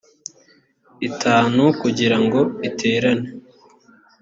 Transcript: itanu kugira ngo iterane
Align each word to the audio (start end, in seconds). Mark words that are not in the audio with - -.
itanu 1.07 1.63
kugira 1.81 2.17
ngo 2.23 2.39
iterane 2.67 3.27